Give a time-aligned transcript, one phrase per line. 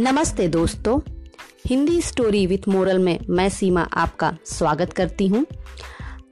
[0.00, 1.00] नमस्ते दोस्तों,
[1.66, 5.46] Hindi story with moral में मैं सीमा आपका स्वागत करती हूँ।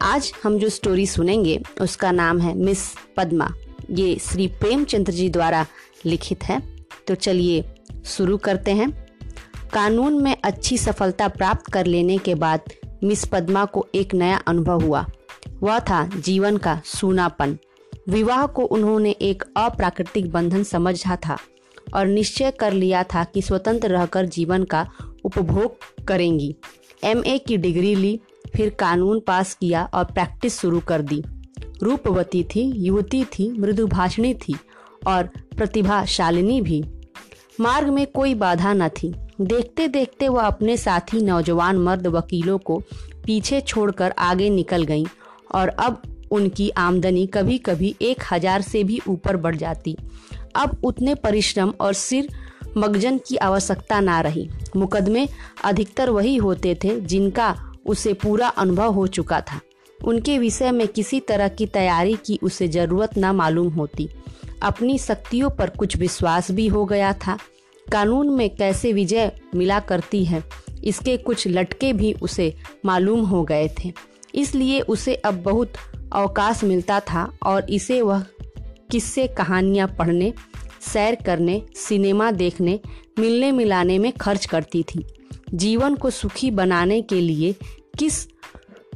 [0.03, 2.79] आज हम जो स्टोरी सुनेंगे, उसका नाम है मिस
[3.17, 3.53] पद्मा।
[3.91, 5.67] ये श्री प्रेमचंद्र जी द्वारा
[6.07, 6.63] लिखित है।
[7.07, 7.65] तो चलिए
[8.05, 9.07] शुरू करते हैं।
[9.73, 12.61] कानून में अच्छी सफलता प्राप्त कर लेने के बाद
[13.05, 15.07] मिस पद्मा को एक नया अनुभव हुआ।
[15.61, 17.59] वह था जीवन का सूनापन।
[18.09, 21.39] विवाह को उन्होंने एक अप्राकृतिक बंधन समझा था।
[21.95, 24.87] और निश्चय कर लिया था कि स्वतंत्र रहकर जीवन का
[25.25, 26.55] उपभोग करेंगी।
[27.05, 28.19] एमए की डिग्री ली,
[28.57, 31.23] फिर कानून पास किया और प्रैक्टिस शुरू कर दी।
[31.83, 34.55] रूपवती थी, युवती थी मृदुभाषणी थी
[35.07, 36.83] और प्रतिभाशालिनी भी।
[37.61, 42.79] मार्ग में कोई बाधा न थी। देखते देखते वह अपने साथी नौजवान मर्द वकीलों को
[43.27, 45.07] पीछे छोड़कर आगे निकल गईं
[45.55, 49.97] और अब उनकी आमदनी कभी कभी एक हज़ार से भी ऊपर बढ़ जाती।
[50.57, 52.29] अब उतने परिश्रम और सिर
[52.77, 55.27] मगजन की आवश्यकता ना रही। मुकदमे
[55.65, 57.55] अधिकतर वही होते थे जिनका
[57.87, 59.61] उसे पूरा अनुभव हो चुका था।
[60.01, 64.09] उनके विषय में किसी तरह की तैयारी की उसे ज़रूरत ना मालूम होती।
[64.63, 67.39] अपनी शक्तियों पर कुछ विश्वास भी हो गया था।
[67.87, 70.43] कानून में कैसे विजय मिला करती है,
[70.85, 73.93] इसके कुछ लटके भी उसे मालूम हो गए थे।
[74.35, 75.73] इसलिए उसे अब बहुत
[76.13, 78.25] अवकाश मिलता था और इसे वह
[78.91, 80.33] किस्से कहानियाँ पढ़ने,
[80.81, 82.81] सैर करने, सिनेमा देखने,
[83.19, 85.05] मिलने मिलाने में खर्च करती थी।
[85.55, 87.55] जीवन को सुखी बनाने के लिए
[87.99, 88.27] किस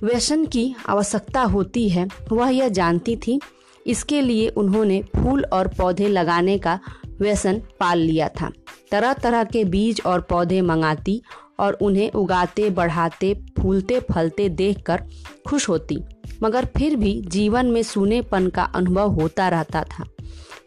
[0.04, 3.40] व्यसन की आवश्यकता होती है, वह यह जानती थी।
[3.86, 6.80] इसके लिए उन्होंने फूल और पौधे लगाने का
[7.20, 8.50] व्यसन पाल लिया था।
[8.90, 11.22] तरह तरह के बीज और पौधे मंगाती
[11.60, 15.02] और उन्हें उगाते, बढ़ाते, फूलते, फलते देखकर
[15.46, 15.98] खुश होती।
[16.44, 20.04] मगर फिर भी जीवन में सूनेपन का अनुभव होता रहता था।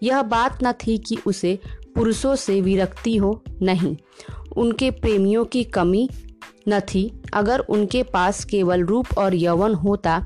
[0.04, 1.60] यह बात न थी कि उसे
[1.96, 3.96] पुरुषों से विरक्ति हो, नहीं।
[4.58, 6.10] उनके प्रेमियों की कमी
[6.70, 10.26] न थी। अगर उनके पास केवल रूप और यौवन होता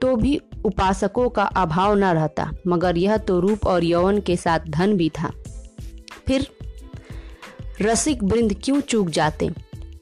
[0.00, 4.60] तो भी उपासकों का अभाव न रहता, मगर यह तो रूप और यौवन के साथ
[4.60, 5.30] धन भी था।
[6.26, 6.46] फिर
[7.82, 9.50] रसिक वृंद क्यों चूक जाते?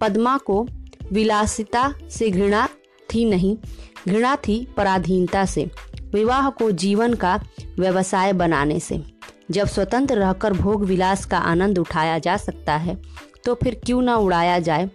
[0.01, 0.67] पद्मा को
[1.13, 2.69] विलासिता से घृणा
[3.15, 3.57] थी नहीं,
[4.09, 5.71] घृणा थी पराधीनता से,
[6.13, 7.41] विवाह को जीवन का
[7.79, 9.03] व्यवसाय बनाने से।
[9.51, 13.01] जब स्वतंत्र रहकर भोग विलास का आनंद उठाया जा सकता है
[13.45, 14.91] तो फिर क्यों ना उड़ाया जाए?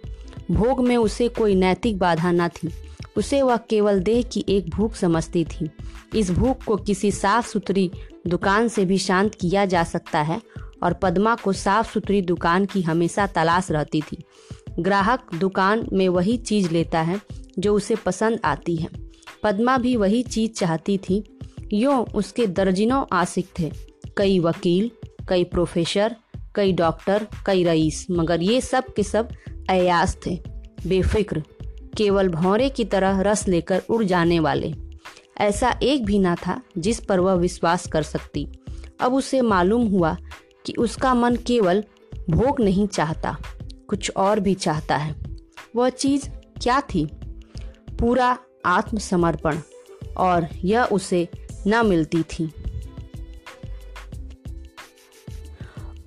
[0.50, 2.72] भोग में उसे कोई नैतिक बाधा न थी।
[3.16, 5.68] उसे वह केवल देह की एक भूख समझती थी।
[6.14, 7.90] इस भूख को किसी साफ़ सुथरी
[8.26, 10.40] दुकान से भी शांत किया जा सकता है
[10.82, 14.22] और पद्मा को साफ़ सुथरी दुकान की हमेशा तलाश रहती थी।
[14.78, 17.20] ग्राहक दुकान में वही चीज़ लेता है
[17.58, 18.88] जो उसे पसंद आती है।
[19.42, 21.38] पद्मा भी वही चीज़ चाहती थी।
[21.72, 23.72] यो उसके दर्जनों आशिक थे।
[24.16, 24.90] कई वकील,
[25.28, 26.16] कई प्रोफेसर,
[26.54, 29.28] कई डॉक्टर, कई रईस, मगर ये सब के सब
[29.70, 30.42] अयास थे।
[30.86, 31.42] बेफिक्र,
[31.96, 34.74] केवल भौरे की तरह रस लेकर उड़ जाने वाले।
[35.38, 38.48] ऐसा एक भी ना था जिस पर वह विश्वास कर सकती।
[39.00, 40.16] अब उसे मालूम हुआ
[40.66, 41.84] कि उसका मन केवल
[42.30, 43.38] भोग नहीं चाहता,
[43.88, 45.14] कुछ और भी चाहता है।
[45.76, 46.28] वह चीज़
[46.62, 47.08] क्या थी?
[48.00, 49.58] पूरा आत्मसमर्पण,
[50.16, 51.28] और यह उसे
[51.66, 52.52] न मिलती थी।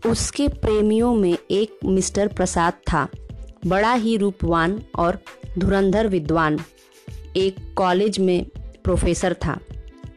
[0.06, 3.08] उसके प्रेमियों में एक मिस्टर प्रसाद था,
[3.68, 5.20] बड़ा ही रूपवान और
[5.58, 6.60] धुरंधर विद्वान।
[7.38, 8.46] एक कॉलेज में
[8.84, 9.60] प्रोफेसर था।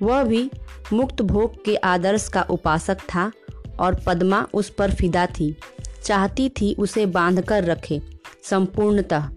[0.03, 0.51] वह भी
[0.93, 3.33] मुक्त भोग के आदर्श का उपासक था,
[3.81, 5.57] और पद्मा उस पर फिदा थी।
[6.05, 8.01] चाहती थी उसे बांधकर रखे,
[8.43, 9.29] संपूर्णतः।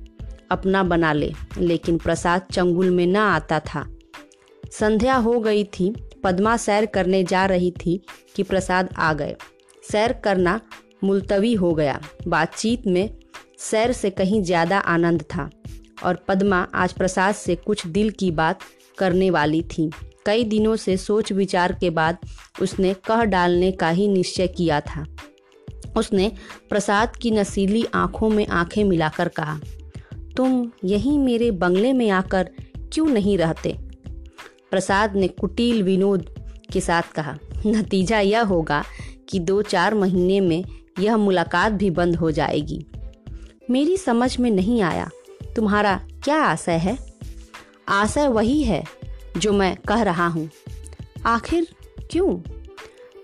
[0.51, 3.85] अपना बना ले, लेकिन प्रसाद चंगुल में न आता था।
[4.71, 5.93] संध्या हो गई थी,
[6.23, 7.99] पद्मा सैर करने जा रही थी
[8.35, 9.35] कि प्रसाद आ गए।
[9.83, 10.59] सैर करना
[11.03, 13.09] मुलतवी हो गया। बातचीत में
[13.59, 15.49] सैर से कहीं ज़्यादा आनंद था,
[16.03, 18.59] और पद्मा आज प्रसाद से कुछ दिल की बात
[18.97, 19.89] करने वाली थी।
[20.25, 22.17] कई दिनों से सोच विचार के बाद
[22.61, 25.05] उसने कह डालने का ही निश्चय किया था।
[25.97, 26.31] उसने
[26.69, 29.59] प्रसाद की नसीली आँखों में आँखें मिलाकर कहा
[30.37, 32.49] तुम यहीं मेरे बंगले में आकर
[32.93, 33.77] क्यों नहीं रहते?
[34.71, 36.29] प्रसाद ने कुटिल विनोद
[36.73, 37.37] के साथ कहा,
[37.67, 38.83] नतीजा यह होगा
[39.29, 40.63] कि दो चार महीने में
[40.99, 42.85] यह मुलाकात भी बंद हो जाएगी।
[43.71, 45.09] मेरी समझ में नहीं आया,
[45.55, 46.97] तुम्हारा क्या आशय है?
[47.89, 48.83] आशय वही है
[49.37, 50.49] जो मैं कह रहा हूँ।
[51.25, 51.67] आखिर
[52.11, 52.39] क्यों?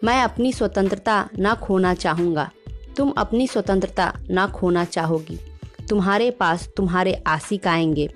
[0.03, 2.51] मैं अपनी स्वतंत्रता न खोना चाहूँगा।
[2.97, 5.39] तुम अपनी स्वतंत्रता न खोना चाहोगी।
[5.89, 8.09] तुम्हारे पास तुम्हारे आशिक आएँगे।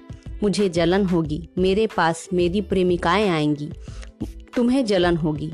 [0.44, 3.72] मुझे जलन होगी। मेरे पास मेरी प्रेमिकाएँ आएँगी।
[4.56, 5.54] तुम्हें जलन होगी।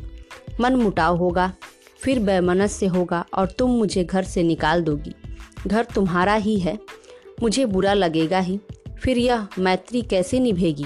[0.62, 1.54] मन मुटाव होगा,
[2.00, 5.13] फिर बैमनस से होगा और तुम मुझे घर से निकाल दोगी।
[5.68, 6.80] घर तुम्हारा ही है।
[7.42, 8.60] मुझे बुरा लगेगा ही।
[9.04, 10.86] फिर यह मैत्री कैसे निभेगी?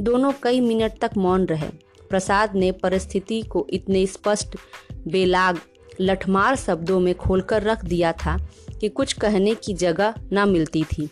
[0.00, 1.68] दोनों कई मिनट तक मौन रहे।
[2.10, 4.56] प्रसाद ने परिस्थिति को इतने स्पष्ट,
[5.08, 5.58] बेलाग,
[6.00, 8.48] लठमार शब्दों में खोलकर रख दिया था
[8.80, 11.08] कि कुछ कहने की जगह ना मिलती थी।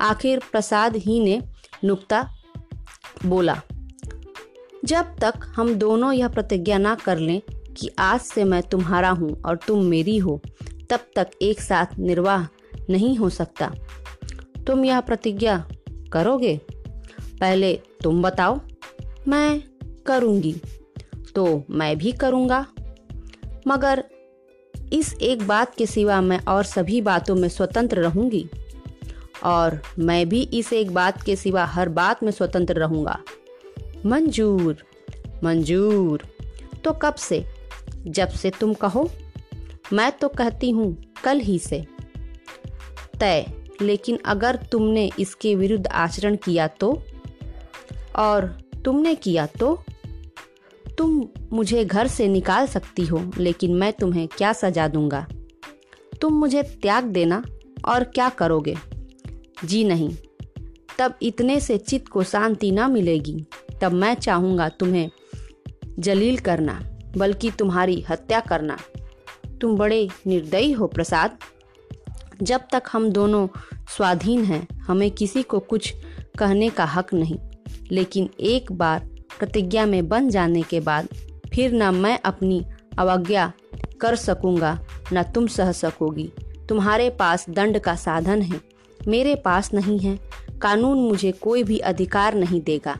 [0.00, 1.40] आखिर प्रसाद ही ने
[1.84, 2.26] नुक्ता
[3.26, 3.60] बोला,
[4.84, 7.40] जब तक हम दोनों यह प्रतिज्ञा ना कर लें
[7.76, 10.40] कि आज से मैं तुम्हारा हूँ और तुम मेरी हो,
[10.90, 12.46] तब तक एक साथ निर्वाह
[12.90, 13.72] नहीं हो सकता।
[14.66, 15.56] तुम यह प्रतिज्ञा
[16.12, 16.56] करोगे?
[17.40, 17.72] पहले
[18.02, 18.60] तुम बताओ,
[19.28, 19.62] मैं
[20.06, 20.54] करूँगी
[21.34, 22.66] तो मैं भी करूँगा।
[23.68, 24.04] मगर
[24.92, 28.48] इस एक बात के सिवा मैं और सभी बातों में स्वतंत्र रहूँगी।
[29.44, 33.18] और मैं भी इस एक बात के सिवा हर बात में स्वतंत्र रहूँगा।
[34.06, 34.76] मंजूर
[35.44, 36.22] मंजूर।
[36.84, 37.46] तो कब से?
[38.06, 39.10] जब से तुम कहो।
[39.92, 41.86] मैं तो कहती हूँ, कल ही से।
[43.20, 43.46] तय,
[43.82, 47.02] लेकिन अगर तुमने इसके विरुद्ध आचरण किया तो?
[48.16, 49.84] और तुमने किया तो?
[50.98, 55.26] तुम मुझे घर से निकाल सकती हो, लेकिन मैं तुम्हें क्या सजा दूँगा?
[56.20, 57.44] तुम मुझे त्याग देना
[57.84, 58.76] और क्या करोगे?
[59.64, 60.16] जी नहीं।
[60.98, 63.46] तब इतने से चित्त को शांति ना मिलेगी।
[63.82, 65.10] तब मैं चाहूँगा तुम्हें
[65.98, 66.82] जलील करना,
[67.16, 68.78] बल्कि तुम्हारी हत्या करना।
[69.60, 71.38] तुम बड़े निर्दयी हो, प्रसाद।
[72.42, 73.48] जब तक हम दोनों
[73.96, 75.94] स्वाधीन हैं, हमें किसी को कुछ
[76.38, 77.38] कहने का हक नहीं।
[77.92, 81.08] लेकिन एक बार प्रतिज्ञा में बन जाने के बाद
[81.54, 82.64] फिर न मैं अपनी
[82.98, 83.52] अवज्ञा
[84.00, 84.78] कर सकूँगा,
[85.12, 86.30] न तुम सह सकोगी।
[86.68, 88.60] तुम्हारे पास दंड का साधन है,
[89.00, 90.18] मेरे पास नहीं है,
[90.62, 92.96] कानून मुझे कोई भी अधिकार नहीं देगा।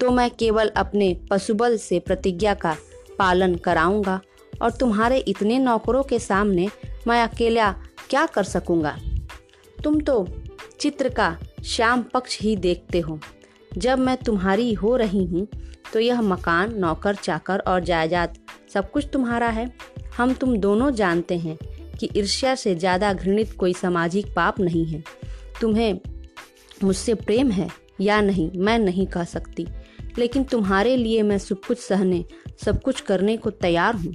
[0.00, 2.76] तो मैं केवल अपने पशुबल से प्रतिज्ञा का
[3.18, 4.20] पालन कराऊँगा
[4.62, 6.68] और तुम्हारे इतने नौकरों के सामने
[7.06, 7.70] मैं अकेला
[8.10, 8.96] क्या कर सकूँगा?
[9.84, 10.26] तुम तो
[10.80, 13.18] चित्र का श्याम पक्ष ही देखते हो।
[13.78, 15.46] जब मैं तुम्हारी हो रही हूँ
[15.92, 18.38] तो यह मकान, नौकर, चाकर और जायदाद
[18.74, 19.70] सब कुछ तुम्हारा है।
[20.16, 21.56] हम तुम दोनों जानते हैं
[21.98, 25.02] कि ईर्ष्या से ज़्यादा घृणित कोई सामाजिक पाप नहीं है।
[25.60, 26.00] तुम्हें
[26.84, 27.68] मुझसे प्रेम है
[28.00, 29.66] या नहीं, मैं नहीं कह सकती,
[30.18, 32.24] लेकिन तुम्हारे लिए मैं सब कुछ सहने,
[32.64, 34.14] सब कुछ करने को तैयार हूँ।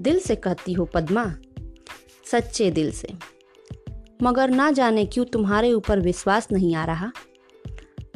[0.00, 1.24] दिल से कहती हो, पद्मा,
[2.26, 3.14] सच्चे दिल से।
[4.22, 7.10] मगर ना जाने क्यों तुम्हारे ऊपर विश्वास नहीं आ रहा?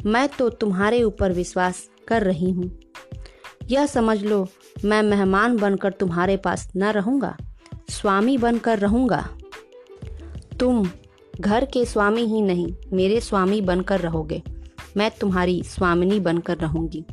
[0.05, 2.71] मैं तो तुम्हारे ऊपर विश्वास कर रही हूँ।
[3.69, 4.47] यह समझ लो,
[4.85, 7.35] मैं मेहमान बनकर तुम्हारे पास न रहूँगा,
[7.89, 9.27] स्वामी बनकर रहूँगा।
[10.59, 10.89] तुम
[11.39, 14.41] घर के स्वामी ही नहीं, मेरे स्वामी बनकर रहोगे।
[14.97, 17.05] मैं तुम्हारी स्वामिनी बनकर रहूँगी।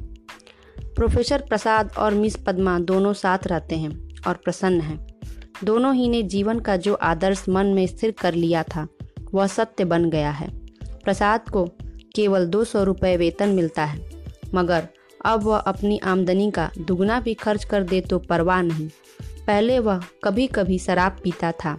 [0.96, 3.90] प्रोफेसर प्रसाद और मिस पद्मा दोनों साथ रहते हैं
[4.26, 5.06] और प्रसन्न हैं।
[5.64, 8.86] दोनों ही ने जीवन का जो आदर्श मन में स्थिर कर लिया था,
[9.34, 10.48] वह सत्य बन गया है।
[11.04, 11.64] प्रसाद को
[12.14, 13.98] केवल दो सौ रुपये वेतन मिलता है।
[14.54, 14.88] मगर
[15.24, 18.88] अब वह अपनी आमदनी का दुगना भी खर्च कर दे तो परवाह नहीं।
[19.46, 21.78] पहले वह कभी कभी शराब पीता था।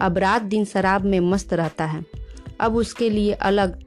[0.00, 2.04] अब रात दिन शराब में मस्त रहता है।
[2.60, 3.78] अब उसके लिए अलग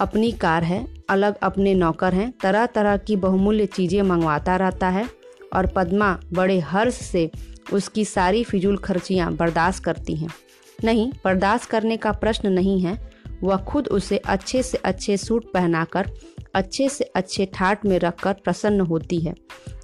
[0.00, 5.08] अपनी कार है, अलग अपने नौकर हैं तरह तरह की बहुमूल्य चीज़ें मंगवाता रहता है
[5.52, 7.30] और पद्मा बड़े हर्ष से
[7.72, 10.28] उसकी सारी फिजूल खर्चियाँ बर्दाश्त करती हैं।
[10.84, 13.09] नहीं, बर्दाश्त करने का प्रश्न नहीं है।
[13.42, 16.10] वह खुद उसे अच्छे से अच्छे सूट पहनाकर,
[16.54, 19.34] अच्छे से अच्छे ठाट में रखकर प्रसन्न होती है।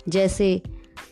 [0.08, 0.62] जैसे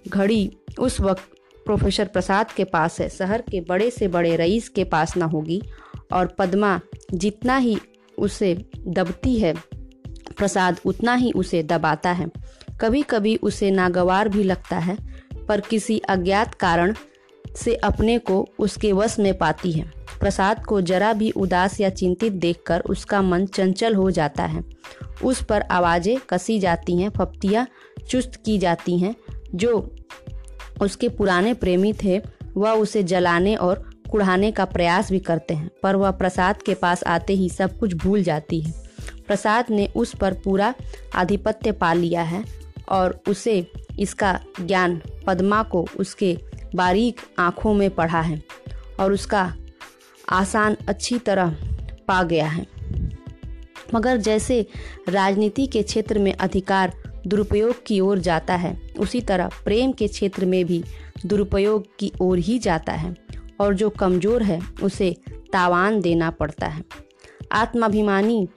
[0.09, 1.31] घड़ी उस वक्त
[1.65, 5.63] प्रोफेसर प्रसाद के पास है, शहर के बड़े से बड़े रईस के पास ना होगी
[6.13, 6.81] और पद्मा
[7.15, 7.79] जितना ही
[8.19, 9.55] उसे दबती है,
[10.37, 12.31] प्रसाद उतना ही उसे दबाता है।
[12.81, 14.97] कभी कभी उसे नागवार भी लगता है,
[15.49, 16.95] पर किसी अज्ञात कारण
[17.57, 22.33] से अपने को उसके वश में पाती है। प्रसाद को जरा भी उदास या चिंतित
[22.33, 24.65] देखकर उसका मन चंचल हो जाता है।
[25.25, 27.67] उस पर आवाज़ें कसी जाती हैं फप्तियाँ
[28.09, 29.15] चुस्त की जाती हैं।
[29.55, 29.97] जो
[30.81, 32.21] उसके पुराने प्रेमी थे,
[32.57, 37.05] वह उसे जलाने और कुढ़ाने का प्रयास भी करते हैं, पर वह प्रसाद के पास
[37.05, 38.73] आते ही सब कुछ भूल जाती है।
[39.27, 40.75] प्रसाद ने उस पर पूरा
[41.15, 42.45] आधिपत्य पा लिया है
[42.89, 43.67] और उसे
[43.99, 46.39] इसका ज्ञान पद्मा को उसके
[46.75, 48.43] बारीक आँखों में पढ़ा है
[49.01, 49.55] और उसका
[50.29, 51.57] आसान, अच्छी तरह
[52.09, 52.67] पा गया है।
[53.95, 54.67] मगर जैसे
[55.09, 56.93] राजनीति के क्षेत्र में अधिकार
[57.27, 60.85] दुरुपयोग की ओर जाता है, उसी तरह प्रेम के क्षेत्र में भी
[61.27, 63.17] दुरुपयोग की ओर ही जाता है
[63.61, 65.17] और जो कमज़ोर है, उसे
[65.53, 66.85] तावान देना पड़ता है।
[67.53, 68.49] आत्माभिमानी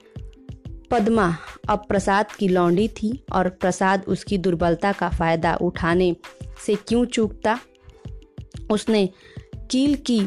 [0.90, 1.36] पद्मा
[1.68, 6.16] अब प्रसाद की लौंडी थी और प्रसाद उसकी दुर्बलता का फ़ायदा उठाने
[6.66, 7.58] से क्यों चूकता?
[8.70, 9.08] उसने
[9.70, 10.20] कील की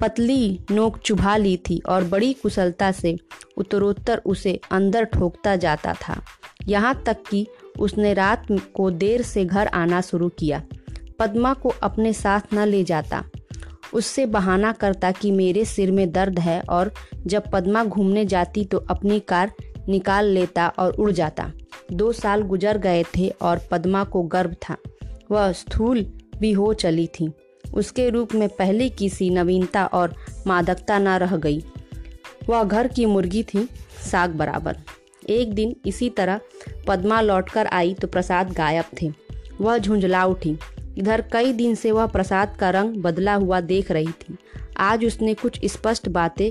[0.00, 3.16] पतली नोक चुभा ली थी और बड़ी कुशलता से
[3.56, 6.20] उत्तरोत्तर उसे अंदर ठोकता जाता था।
[6.68, 7.46] यहाँ तक कि
[7.78, 10.62] उसने रात को देर से घर आना शुरू किया।
[11.18, 13.24] पद्मा को अपने साथ न ले जाता।
[13.94, 16.92] उससे बहाना करता कि मेरे सिर में दर्द है और
[17.26, 19.52] जब पद्मा घूमने जाती तो अपनी कार
[19.88, 21.50] निकाल लेता और उड़ जाता।
[21.92, 24.76] दो साल गुजर गए थे और पद्मा को गर्व था।
[25.30, 26.04] वह स्थूल
[26.38, 27.30] भी हो चली थी।
[27.74, 30.14] उसके रूप में पहले की सी नवीनता और
[30.46, 31.62] मादकता न रह गई।
[32.48, 33.68] वह घर की मुर्गी थी,
[34.02, 34.76] साग बराबर।
[35.28, 36.40] एक दिन इसी तरह
[36.88, 39.10] पद्मा लौटकर आई तो प्रसाद गायब थे।
[39.60, 40.56] वह झुंझला उठी।
[40.98, 44.36] इधर कई दिन से वह प्रसाद का रंग बदला हुआ देख रही थी।
[44.78, 46.50] आज उसने कुछ स्पष्ट बातें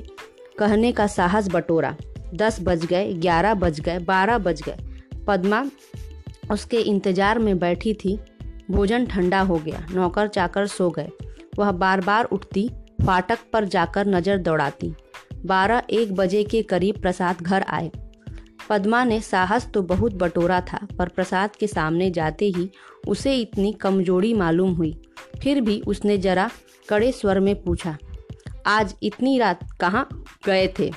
[0.59, 1.95] कहने का साहस बटोरा।
[2.33, 4.77] दस बज गए, ग्यारह बज गए, बारह बज गए।
[5.27, 5.65] पद्मा
[6.51, 8.17] उसके इंतज़ार में बैठी थी।
[8.71, 11.09] भोजन ठंडा हो गया, नौकर चाकर सो गए।
[11.59, 12.69] वह बार बार उठती,
[13.01, 14.93] फाटक पर जाकर नज़र दौड़ाती।
[15.45, 17.91] बारह एक बजे के करीब प्रसाद घर आए।
[18.69, 22.69] पद्मा ने साहस तो बहुत बटोरा था, पर प्रसाद के सामने जाते ही
[23.07, 24.93] उसे इतनी कमज़ोरी मालूम हुई।
[25.41, 26.49] फिर भी उसने जरा
[26.89, 27.97] कड़े स्वर में पूछा,
[28.67, 30.07] आज इतनी रात कहाँ
[30.45, 30.91] गए थे?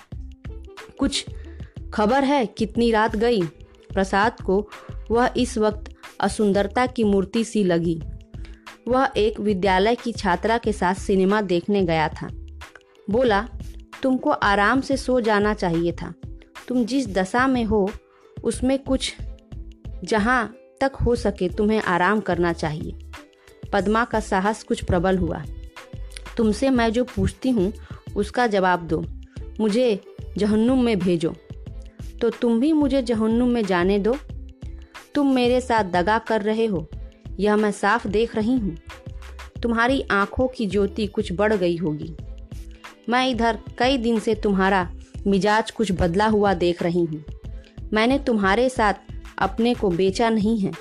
[0.99, 1.25] कुछ
[1.95, 3.43] खबर है कितनी रात गई?
[3.95, 4.69] प्रसाद को
[5.11, 8.03] वह इस वक्त असुंदरता की मूर्ति सी लगी।
[8.89, 12.29] वह एक विद्यालय की छात्रा के साथ सिनेमा देखने गया था।
[13.11, 13.49] बोला,
[14.03, 16.15] तुमको आराम से सो जाना चाहिए था।
[16.69, 17.91] तुम जिस दशा में हो,
[18.45, 19.17] उसमें कुछ
[20.05, 22.99] जहाँ तक हो सके तुम्हें आराम करना चाहिए
[23.73, 25.43] पद्मा का साहस कुछ प्रबल हुआ।
[26.37, 27.73] तुमसे मैं जो पूछती हूँ,
[28.17, 29.05] उसका जवाब दो।
[29.61, 30.01] मुझे
[30.39, 31.35] जहन्नुम में भेजो।
[32.21, 34.17] तो तुम भी मुझे जहन्नुम में जाने दो।
[35.19, 36.87] तुम मेरे साथ दगा कर रहे हो,
[37.41, 38.77] यह मैं साफ़ देख रही हूँ।
[39.63, 42.15] तुम्हारी आँखों की ज्योति कुछ बढ़ गई होगी।
[43.09, 44.87] मैं इधर कई दिन से तुम्हारा
[45.27, 47.25] मिजाज कुछ बदला हुआ देख रही हूँ।
[47.93, 48.95] मैंने तुम्हारे साथ
[49.39, 50.73] अपने को बेचा नहीं है।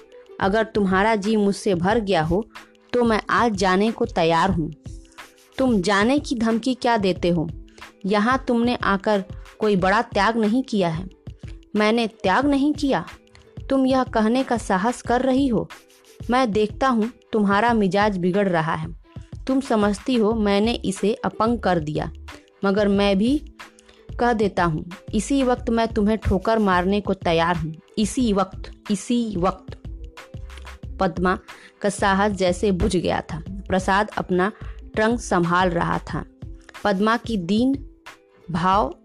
[0.41, 2.45] अगर तुम्हारा जी मुझसे भर गया हो
[2.93, 4.71] तो मैं आज जाने को तैयार हूँ।
[5.57, 7.49] तुम जाने की धमकी क्या देते हो?
[8.05, 9.23] यहाँ तुमने आकर
[9.59, 11.09] कोई बड़ा त्याग नहीं किया है।
[11.75, 13.05] मैंने त्याग नहीं किया।
[13.69, 15.69] तुम यह कहने का साहस कर रही हो?
[16.29, 18.87] मैं देखता हूँ, तुम्हारा मिजाज बिगड़ रहा है।
[19.47, 22.11] तुम समझती हो, मैंने इसे अपंग कर दिया।
[22.65, 23.37] मगर मैं भी
[24.19, 29.35] कह देता हूँ, इसी वक्त मैं तुम्हें ठोकर मारने को तैयार हूँ। इसी वक्त इसी
[29.37, 29.77] वक्त।
[30.99, 31.39] पद्मा
[31.81, 34.51] का साहस जैसे बुझ गया था। प्रसाद अपना
[34.95, 36.25] ट्रंक संभाल रहा था।
[36.83, 37.85] पद्मा की दीन
[38.51, 38.95] भाव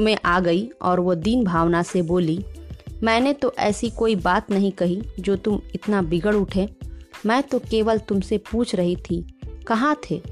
[0.00, 2.44] में आ गई और वो दीन भावना से बोली
[3.02, 6.68] मैंने तो ऐसी कोई बात नहीं कही जो तुम इतना बिगड़ उठे।
[7.26, 9.24] मैं तो केवल तुमसे पूछ रही थी,
[9.66, 10.22] कहाँ थे?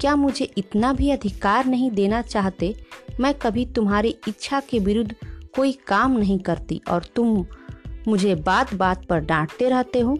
[0.00, 2.74] क्या मुझे इतना भी अधिकार नहीं देना चाहते?
[3.20, 5.14] मैं कभी तुम्हारी इच्छा के विरुद्ध
[5.56, 7.46] कोई काम नहीं करती और तुम
[8.08, 10.18] मुझे बात बात पर डांटते रहते हो?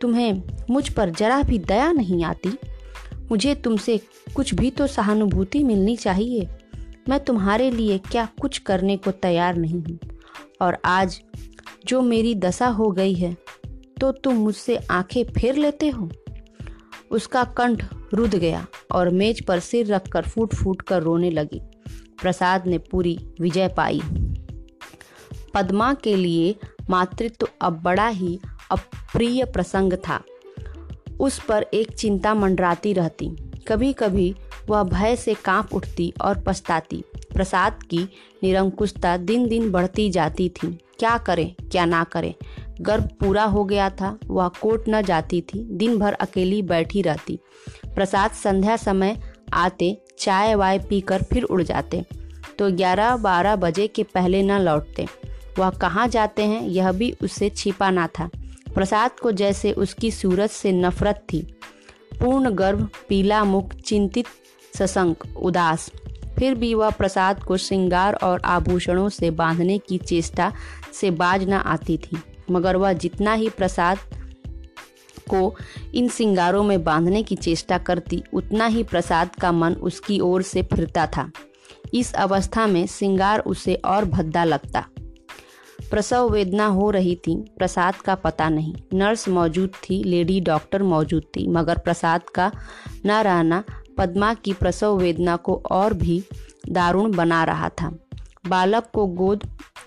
[0.00, 2.58] तुम्हें मुझ पर जरा भी दया नहीं आती?
[3.30, 4.00] मुझे तुमसे
[4.34, 6.48] कुछ भी तो सहानुभूति मिलनी चाहिए।
[7.08, 9.98] मैं तुम्हारे लिए क्या कुछ करने को तैयार नहीं हूँ?
[10.60, 11.20] और आज
[11.86, 13.36] जो मेरी दशा हो गई है
[14.00, 16.10] तो तुम मुझसे आँखें फेर लेते हो?
[17.10, 21.60] उसका कंठ रुद गया और मेज पर सिर रखकर फूट फूट कर रोने लगी।
[22.22, 24.00] प्रसाद ने पूरी विजय पाई।
[25.54, 26.54] पद्मा के लिए
[26.90, 28.40] मातृत्व अब बड़ा ही
[28.70, 30.24] अप्रिय प्रसंग था।
[31.20, 33.30] उस पर एक चिंता मंडराती रहती।
[33.68, 34.34] कभी कभी
[34.68, 37.04] वह भय से काँप उठती और पछताती।
[37.38, 37.98] प्रसाद की
[38.42, 42.34] निरंकुशता दिन दिन बढ़ती जाती थी। क्या करें, क्या ना करें?
[42.80, 47.38] गर्भ पूरा हो गया था, वह कोर्ट न जाती थी दिन भर अकेली बैठी रहती।
[47.94, 49.20] प्रसाद संध्या समय
[49.52, 52.04] आते चाय वाय पीकर फिर उड़ जाते।
[52.58, 55.06] तो ग्यारह बारह बजे के पहले न लौटते।
[55.58, 58.30] वह कहाँ जाते हैं, यह भी उससे छिपा ना था।
[58.74, 61.42] प्रसाद को जैसे उसकी सूरत से नफरत थी।
[62.20, 64.26] पूर्ण गर्भ, पीला मुख, चिंतित
[64.78, 65.90] सशंक उदास।
[66.38, 70.52] फिर भी वह प्रसाद को श्रृंगार और आभूषणों से बांधने की चेष्टा
[70.92, 72.18] से बाज न आती थी।
[72.50, 73.98] मगर वह जितना ही प्रसाद
[75.28, 75.54] को
[75.94, 80.62] इन सिंगारों में बांधने की चेष्टा करती, उतना ही प्रसाद का मन उसकी ओर से
[80.62, 81.30] फिरता था।
[81.94, 84.84] इस अवस्था में सिंगार उसे और भद्दा लगता।
[85.90, 91.22] प्रसव वेदना हो रही थी, प्रसाद का पता नहीं। नर्स मौजूद थी, लेडी डॉक्टर मौजूद
[91.22, 92.52] थी, मगर प्रसाद का
[93.06, 93.64] न रहना
[93.98, 96.22] पद्मा की प्रसव वेदना को और भी
[96.68, 97.98] दारुण बना रहा था।
[98.48, 99.44] बालक को गोद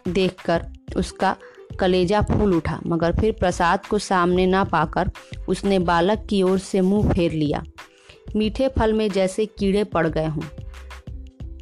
[0.08, 0.66] देखकर
[0.98, 1.36] उसका
[1.80, 5.12] कलेजा फूल उठा, मगर फिर प्रसाद को सामने ना पाकर
[5.50, 7.64] उसने बालक की ओर से मुँह फेर लिया।
[8.36, 10.42] मीठे फल में जैसे कीड़े पड़ गए हों।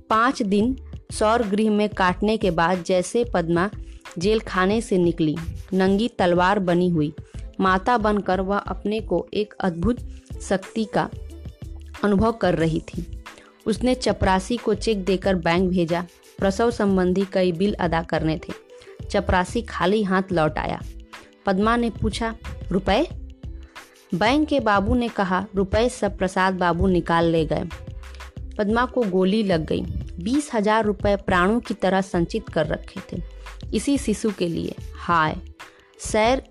[0.10, 0.76] पाँच दिन
[1.12, 3.70] सौर गृह में काटने के बाद जैसे पद्मा
[4.18, 5.36] जेल खाने से निकली,
[5.74, 7.14] नंगी तलवार बनी हुई,
[7.60, 10.00] माता बनकर वह अपने को एक अद्भुत
[10.42, 11.10] शक्ति का
[12.04, 13.24] अनुभव कर रही थी।
[13.66, 16.06] उसने चपरासी को चेक देकर बैंक भेजा।
[16.38, 18.54] प्रसव संबंधी कई बिल अदा करने थे।
[19.10, 20.82] चपरासी खाली हाथ लौट आया।
[21.46, 22.36] पद्मा ने पूछा,
[22.72, 23.08] रुपए?
[24.16, 27.64] बैंक के बाबू ने कहा, रुपए सब प्रसाद बाबू निकाल ले गए।
[28.58, 29.82] पद्मा को गोली लग गई।
[30.24, 33.22] बीस हज़ार रुपये प्राणों की तरह संचित कर रखे थे।
[33.74, 35.36] इसी शिशु के लिए। हाय,
[36.00, 36.44] सैर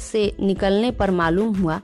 [0.00, 1.80] से निकलने पर मालूम हुआ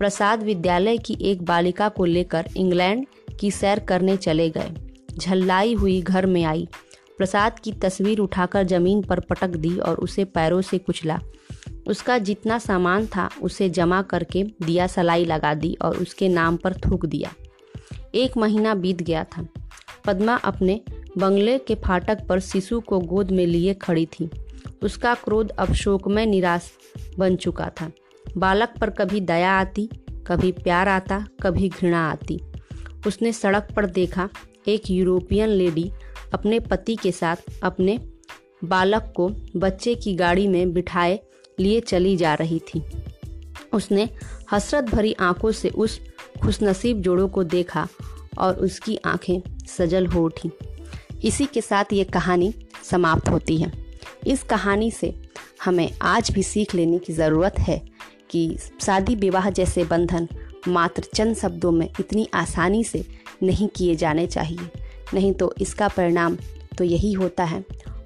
[0.00, 3.06] प्रसाद विद्यालय की एक बालिका को लेकर इंग्लैंड
[3.40, 4.72] की सैर करने चले गए।
[5.18, 6.68] झल्लाई हुई घर में आई।
[7.18, 11.20] प्रसाद की तस्वीर उठाकर ज़मीन पर पटक दी और उसे पैरों से कुचला।
[11.86, 16.72] उसका जितना सामान था, उसे जमा करके दिया सलाई लगा दी और उसके नाम पर
[16.72, 17.34] थूक दिया।
[18.14, 19.46] एक महीना बीत गया था।
[20.06, 20.80] पद्मा अपने
[21.18, 24.30] बंगले के फाटक पर शिशु को गोद में लिए खड़ी थी।
[24.82, 26.70] उसका क्रोध अब शोकमय निराश
[27.18, 27.90] बन चुका था।
[28.36, 29.90] बालक पर कभी दया आती,
[30.26, 32.40] कभी प्यार आता, कभी घृणा आती।
[33.06, 34.28] उसने सड़क पर देखा
[34.68, 35.92] एक यूरोपियन लेडी
[36.34, 37.98] अपने पति के साथ अपने
[38.64, 41.20] बालक को बच्चे की गाड़ी में बिठाए
[41.60, 42.82] लिए चली जा रही थी।
[43.72, 44.08] उसने
[44.52, 46.00] हसरत भरी आँखों से उस
[46.42, 47.88] खुशनसीब जोड़ों को देखा
[48.38, 50.50] और उसकी आँखें सजल हो उठी।
[51.24, 52.54] इसी के साथ ये कहानी
[52.90, 53.72] समाप्त होती है।
[54.26, 55.14] इस कहानी से
[55.64, 57.89] हमें आज भी सीख लेने की ज़रूरत है।
[58.30, 60.28] कि शादी विवाह जैसे बंधन
[60.68, 63.04] मात्र चंद शब्दों में इतनी आसानी से
[63.42, 64.70] नहीं किए जाने चाहिए।
[65.14, 66.36] नहीं तो इसका परिणाम
[66.78, 67.64] तो यही होता है।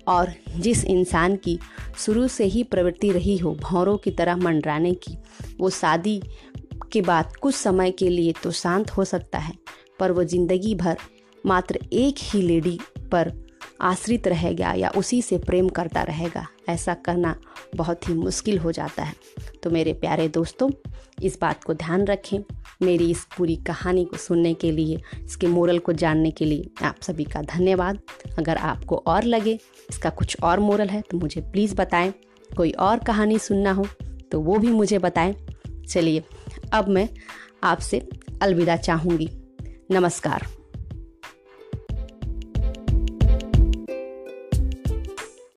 [0.09, 1.59] और जिस इंसान की
[1.99, 5.17] शुरू से ही प्रवृत्ति रही हो भौरों की तरह मंडराने की,
[5.61, 6.21] वो शादी
[6.93, 9.55] के बाद कुछ समय के लिए तो शांत हो सकता है,
[10.01, 10.99] पर वो ज़िंदगी भर
[11.45, 12.79] मात्र एक ही लेडी
[13.13, 13.33] पर
[13.81, 17.35] आश्रित रहेगा या उसी से प्रेम करता रहेगा, ऐसा करना
[17.77, 19.15] बहुत ही मुश्किल हो जाता है।
[19.65, 20.71] तो मेरे प्यारे दोस्तों,
[21.23, 22.39] इस बात को ध्यान रखें।
[22.83, 26.97] मेरी इस पूरी कहानी को सुनने के लिए, इसके मोरल को जानने के लिए आप
[27.03, 28.01] सभी का धन्यवाद।
[28.39, 29.59] अगर आपको और लगे,
[29.91, 32.13] इसका कुछ और मोरल है तो मुझे प्लीज़ बताएँ।
[32.57, 33.87] कोई और कहानी सुनना हो
[34.33, 35.35] तो वो भी मुझे बताएँ।
[35.89, 36.23] चलिए,
[36.73, 37.09] अब मैं
[37.65, 38.07] आपसे
[38.43, 39.29] अलविदा चाहूँगी।
[39.91, 40.47] नमस्कार।